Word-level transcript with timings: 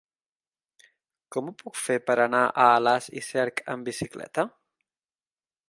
Com 1.35 1.51
ho 1.51 1.53
puc 1.59 1.77
fer 1.81 1.97
per 2.07 2.15
anar 2.23 2.41
a 2.47 2.65
Alàs 2.79 3.11
i 3.21 3.25
Cerc 3.29 3.63
amb 3.75 3.91
bicicleta? 3.91 4.47